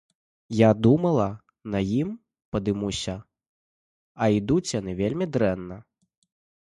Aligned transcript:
Я 0.59 0.69
думала, 0.85 1.27
на 1.75 1.79
ім 1.97 2.09
падымуся, 2.57 3.15
а 4.25 4.31
ідуць 4.41 4.73
яны 4.79 4.91
вельмі 5.03 5.25
дрэнна. 5.37 5.77